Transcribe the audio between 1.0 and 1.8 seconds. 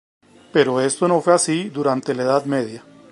no fue así